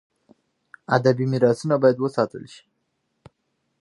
[0.95, 2.61] ادبي میراثونه باید وساتل سي.